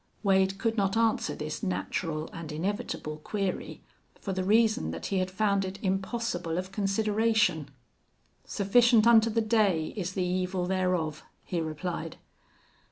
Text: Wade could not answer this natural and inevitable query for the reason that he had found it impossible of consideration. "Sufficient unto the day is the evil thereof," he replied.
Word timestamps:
Wade 0.23 0.57
could 0.57 0.77
not 0.77 0.97
answer 0.97 1.35
this 1.35 1.61
natural 1.61 2.27
and 2.33 2.51
inevitable 2.51 3.17
query 3.17 3.83
for 4.19 4.33
the 4.33 4.43
reason 4.43 4.89
that 4.89 5.05
he 5.05 5.19
had 5.19 5.29
found 5.29 5.63
it 5.63 5.77
impossible 5.83 6.57
of 6.57 6.71
consideration. 6.71 7.69
"Sufficient 8.43 9.05
unto 9.05 9.29
the 9.29 9.41
day 9.41 9.93
is 9.95 10.13
the 10.13 10.23
evil 10.25 10.65
thereof," 10.65 11.23
he 11.45 11.61
replied. 11.61 12.17